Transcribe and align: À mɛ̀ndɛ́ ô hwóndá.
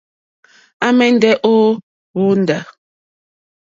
À 0.85 0.87
mɛ̀ndɛ́ 0.97 1.33
ô 1.51 1.53
hwóndá. 2.13 2.57